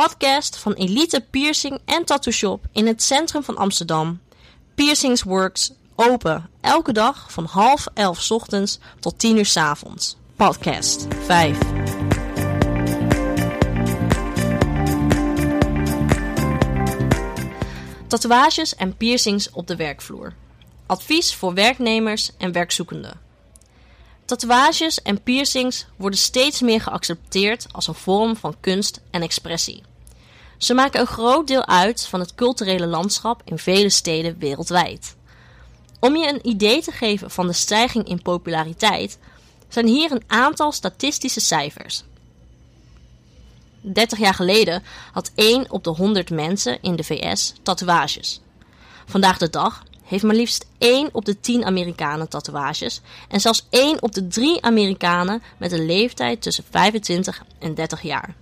[0.00, 4.20] podcast van Elite Piercing en Tattoo Shop in het centrum van Amsterdam.
[4.74, 10.16] Piercings Works open elke dag van half elf ochtends tot tien uur 's avonds.
[10.36, 11.58] Podcast 5.
[18.06, 20.34] Tatoeages en piercings op de werkvloer.
[20.86, 23.25] Advies voor werknemers en werkzoekenden.
[24.26, 29.82] Tatoeages en piercings worden steeds meer geaccepteerd als een vorm van kunst en expressie.
[30.58, 35.16] Ze maken een groot deel uit van het culturele landschap in vele steden wereldwijd.
[36.00, 39.18] Om je een idee te geven van de stijging in populariteit,
[39.68, 42.04] zijn hier een aantal statistische cijfers.
[43.80, 44.82] 30 jaar geleden
[45.12, 48.40] had 1 op de 100 mensen in de VS tatoeages.
[49.06, 54.02] Vandaag de dag heeft maar liefst 1 op de 10 Amerikanen tatoeages en zelfs 1
[54.02, 58.34] op de 3 Amerikanen met een leeftijd tussen 25 en 30 jaar.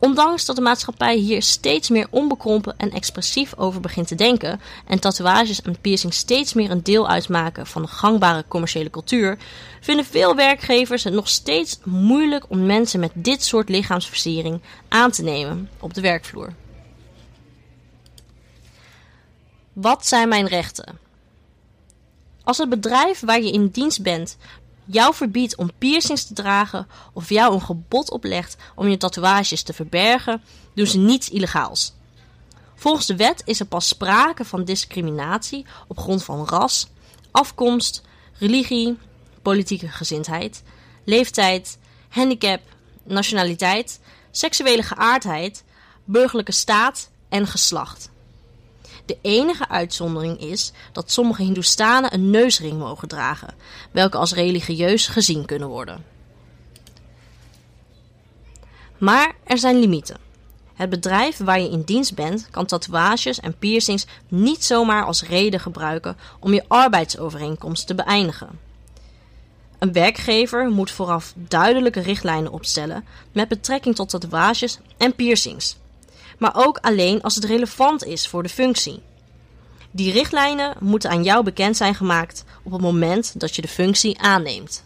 [0.00, 4.98] Ondanks dat de maatschappij hier steeds meer onbekrompen en expressief over begint te denken en
[4.98, 9.38] tatoeages en piercings steeds meer een deel uitmaken van de gangbare commerciële cultuur,
[9.80, 15.22] vinden veel werkgevers het nog steeds moeilijk om mensen met dit soort lichaamsversiering aan te
[15.22, 16.52] nemen op de werkvloer.
[19.80, 20.98] Wat zijn mijn rechten?
[22.44, 24.36] Als het bedrijf waar je in dienst bent
[24.84, 29.72] jou verbiedt om piercings te dragen of jou een gebod oplegt om je tatoeages te
[29.72, 30.42] verbergen,
[30.74, 31.92] doen ze niets illegaals.
[32.74, 36.86] Volgens de wet is er pas sprake van discriminatie op grond van ras,
[37.30, 38.02] afkomst,
[38.38, 38.98] religie,
[39.42, 40.62] politieke gezindheid,
[41.04, 42.60] leeftijd, handicap,
[43.02, 45.64] nationaliteit, seksuele geaardheid,
[46.04, 48.10] burgerlijke staat en geslacht.
[49.08, 53.54] De enige uitzondering is dat sommige Hindoestanen een neusring mogen dragen,
[53.90, 56.04] welke als religieus gezien kunnen worden.
[58.98, 60.16] Maar er zijn limieten.
[60.74, 65.60] Het bedrijf waar je in dienst bent kan tatoeages en piercings niet zomaar als reden
[65.60, 68.58] gebruiken om je arbeidsovereenkomst te beëindigen.
[69.78, 75.76] Een werkgever moet vooraf duidelijke richtlijnen opstellen met betrekking tot tatoeages en piercings
[76.38, 79.02] maar ook alleen als het relevant is voor de functie.
[79.90, 84.20] Die richtlijnen moeten aan jou bekend zijn gemaakt op het moment dat je de functie
[84.20, 84.84] aanneemt.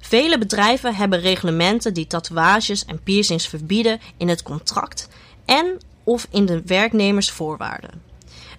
[0.00, 5.08] Vele bedrijven hebben reglementen die tatoeages en piercings verbieden in het contract
[5.44, 8.02] en of in de werknemersvoorwaarden.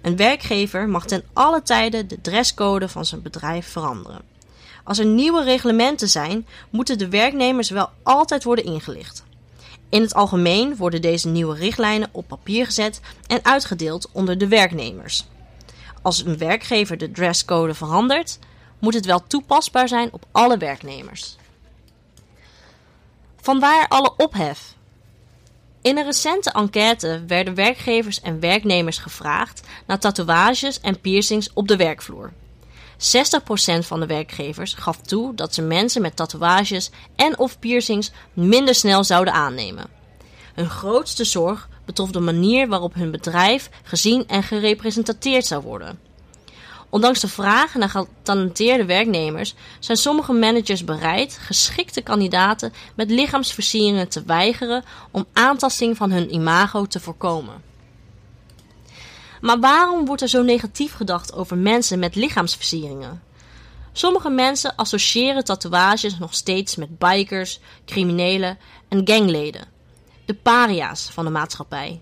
[0.02, 4.22] Een werkgever mag ten alle tijde de dresscode van zijn bedrijf veranderen.
[4.84, 9.24] Als er nieuwe reglementen zijn, moeten de werknemers wel altijd worden ingelicht.
[9.90, 15.26] In het algemeen worden deze nieuwe richtlijnen op papier gezet en uitgedeeld onder de werknemers.
[16.02, 18.40] Als een werkgever de dresscode verandert,
[18.80, 21.38] moet het wel toepasbaar zijn op alle werknemers.
[23.42, 24.74] Vanwaar alle ophef?
[25.82, 31.76] In een recente enquête werden werkgevers en werknemers gevraagd naar tatoeages en piercings op de
[31.76, 32.34] werkvloer.
[33.00, 33.02] 60%
[33.80, 39.04] van de werkgevers gaf toe dat ze mensen met tatoeages en of piercings minder snel
[39.04, 39.88] zouden aannemen.
[40.54, 46.00] Hun grootste zorg betrof de manier waarop hun bedrijf gezien en gerepresenteerd zou worden.
[46.90, 54.24] Ondanks de vraag naar getalenteerde werknemers zijn sommige managers bereid geschikte kandidaten met lichaamsversieringen te
[54.24, 57.69] weigeren om aantasting van hun imago te voorkomen.
[59.42, 63.22] Maar waarom wordt er zo negatief gedacht over mensen met lichaamsversieringen?
[63.92, 68.58] Sommige mensen associëren tatoeages nog steeds met bikers, criminelen
[68.88, 69.68] en gangleden.
[70.26, 72.02] De paria's van de maatschappij.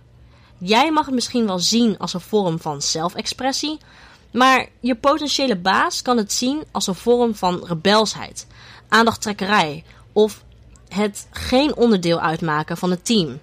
[0.57, 3.77] Jij mag het misschien wel zien als een vorm van zelfexpressie,
[4.31, 8.47] maar je potentiële baas kan het zien als een vorm van rebelsheid,
[8.89, 9.83] aandachttrekkerij
[10.13, 10.43] of
[10.89, 13.39] het geen onderdeel uitmaken van het team.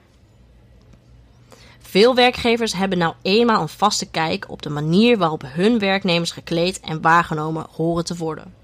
[1.95, 6.81] Veel werkgevers hebben nou eenmaal een vaste kijk op de manier waarop hun werknemers gekleed
[6.81, 8.55] en waargenomen horen te worden.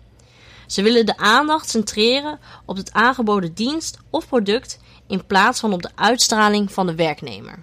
[0.67, 5.83] Ze willen de aandacht centreren op het aangeboden dienst of product in plaats van op
[5.83, 7.63] de uitstraling van de werknemer.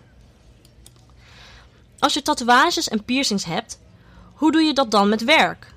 [1.99, 3.79] Als je tatoeages en piercings hebt,
[4.33, 5.73] hoe doe je dat dan met werk?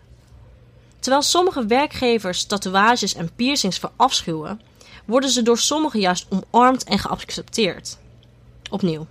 [0.99, 4.61] Terwijl sommige werkgevers tatoeages en piercings verafschuwen,
[5.05, 7.99] worden ze door sommigen juist omarmd en geaccepteerd.
[8.71, 9.07] Opnieuw.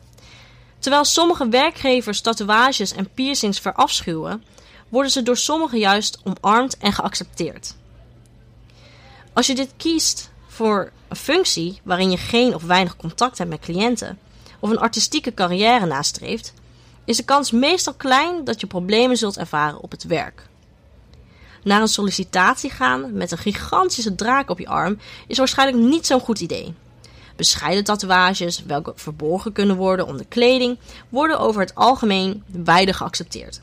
[0.79, 4.43] Terwijl sommige werkgevers tatoeages en piercings verafschuwen,
[4.89, 7.75] worden ze door sommigen juist omarmd en geaccepteerd.
[9.33, 13.59] Als je dit kiest voor een functie waarin je geen of weinig contact hebt met
[13.59, 14.19] cliënten,
[14.59, 16.53] of een artistieke carrière nastreeft,
[17.05, 20.47] is de kans meestal klein dat je problemen zult ervaren op het werk.
[21.63, 26.19] Naar een sollicitatie gaan met een gigantische draak op je arm is waarschijnlijk niet zo'n
[26.19, 26.73] goed idee.
[27.39, 33.61] Bescheiden tatoeages, welke verborgen kunnen worden onder kleding, worden over het algemeen wijde geaccepteerd.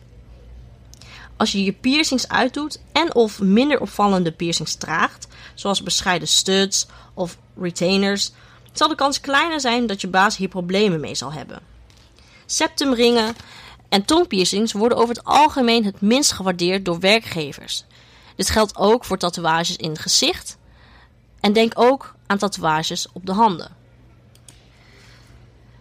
[1.36, 7.38] Als je je piercings uitdoet en of minder opvallende piercings draagt, zoals bescheiden studs of
[7.60, 8.32] retainers,
[8.72, 11.60] zal de kans kleiner zijn dat je baas hier problemen mee zal hebben.
[12.46, 13.36] Septumringen
[13.88, 17.84] en tongpiercings worden over het algemeen het minst gewaardeerd door werkgevers.
[18.36, 20.58] Dit geldt ook voor tatoeages in het gezicht
[21.40, 23.70] en denk ook aan tatoeages op de handen.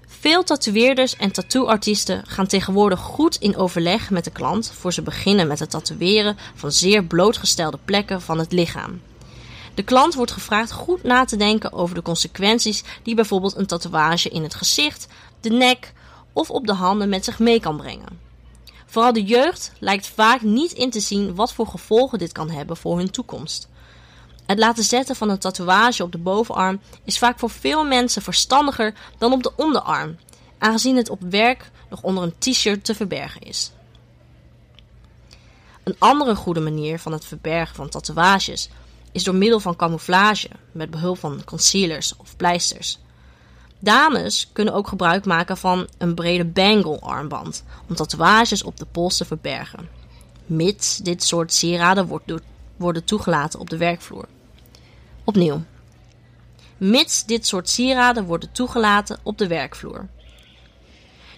[0.07, 5.47] Veel tatoeëerders en tattooartiesten gaan tegenwoordig goed in overleg met de klant voor ze beginnen
[5.47, 9.01] met het tatoeëren van zeer blootgestelde plekken van het lichaam.
[9.73, 14.29] De klant wordt gevraagd goed na te denken over de consequenties die bijvoorbeeld een tatoeage
[14.29, 15.07] in het gezicht,
[15.41, 15.93] de nek
[16.33, 18.19] of op de handen met zich mee kan brengen.
[18.85, 22.77] Vooral de jeugd lijkt vaak niet in te zien wat voor gevolgen dit kan hebben
[22.77, 23.69] voor hun toekomst.
[24.45, 28.93] Het laten zetten van een tatoeage op de bovenarm is vaak voor veel mensen verstandiger
[29.17, 30.17] dan op de onderarm,
[30.57, 33.71] aangezien het op werk nog onder een t-shirt te verbergen is.
[35.83, 38.69] Een andere goede manier van het verbergen van tatoeages
[39.11, 42.99] is door middel van camouflage met behulp van concealers of pleisters.
[43.79, 49.17] Dames kunnen ook gebruik maken van een brede bangle armband om tatoeages op de pols
[49.17, 49.89] te verbergen,
[50.45, 52.33] mits dit soort sieraden wordt
[52.77, 54.25] worden toegelaten op de werkvloer.
[55.25, 55.63] Opnieuw.
[56.77, 60.07] Mits dit soort sieraden worden toegelaten op de werkvloer.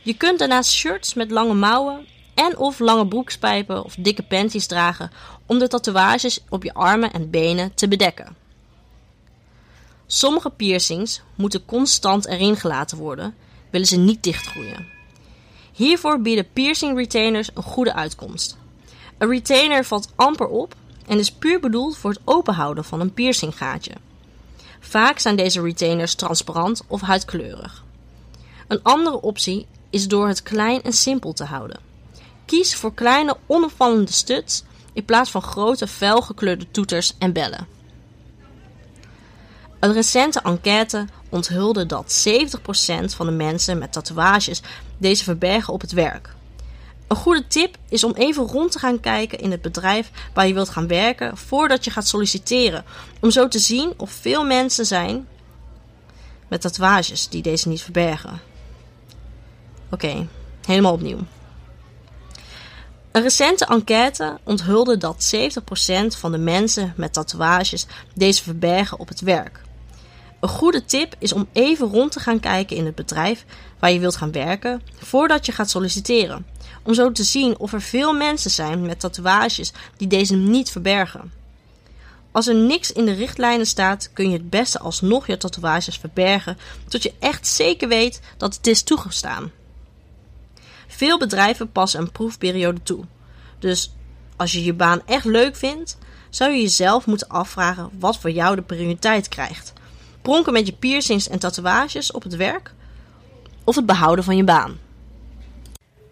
[0.02, 5.12] Je kunt daarnaast shirts met lange mouwen en of lange broekspijpen of dikke panties dragen
[5.46, 8.36] om de tatoeages op je armen en benen te bedekken.
[10.06, 13.36] Sommige piercings moeten constant erin gelaten worden,
[13.70, 14.88] willen ze niet dichtgroeien.
[15.74, 18.58] Hiervoor bieden piercing retainers een goede uitkomst.
[19.18, 20.76] Een retainer valt amper op
[21.08, 23.92] en is puur bedoeld voor het openhouden van een piercinggaatje.
[24.80, 27.84] Vaak zijn deze retainers transparant of huidkleurig.
[28.68, 31.80] Een andere optie is door het klein en simpel te houden.
[32.46, 34.64] Kies voor kleine onopvallende studs
[34.94, 37.68] in plaats van grote felgekleurde toeters en bellen.
[39.80, 44.62] Een recente enquête onthulde dat 70% van de mensen met tatoeages
[44.98, 46.36] deze verbergen op het werk.
[47.08, 50.54] Een goede tip is om even rond te gaan kijken in het bedrijf waar je
[50.54, 52.86] wilt gaan werken voordat je gaat solliciteren.
[53.22, 55.28] Om zo te zien of veel mensen zijn
[56.48, 58.42] met tatoeages die deze niet verbergen.
[59.92, 60.28] Oké,
[60.66, 61.20] helemaal opnieuw.
[63.12, 69.22] Een recente enquête onthulde dat 70% van de mensen met tatoeages deze verbergen op het
[69.22, 69.62] werk.
[70.40, 73.46] Een goede tip is om even rond te gaan kijken in het bedrijf
[73.80, 76.46] waar je wilt gaan werken voordat je gaat solliciteren.
[76.84, 81.32] Om zo te zien of er veel mensen zijn met tatoeages die deze niet verbergen.
[82.32, 86.58] Als er niks in de richtlijnen staat, kun je het beste alsnog je tatoeages verbergen
[86.88, 89.52] tot je echt zeker weet dat het is toegestaan.
[90.88, 93.06] Veel bedrijven passen een proefperiode toe.
[93.60, 93.94] Dus
[94.36, 95.98] als je je baan echt leuk vindt,
[96.30, 99.74] zou je jezelf moeten afvragen wat voor jou de prioriteit krijgt.
[100.22, 102.74] Pronken met je piercings en tatoeages op het werk
[103.64, 104.80] of het behouden van je baan.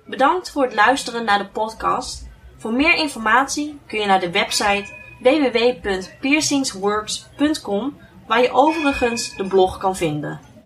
[0.06, 2.28] Bedankt voor het luisteren naar de podcast.
[2.58, 4.86] Voor meer informatie kun je naar de website
[5.20, 7.98] www.piercingsworks.com
[8.28, 10.40] waar je overigens de blog kan vinden.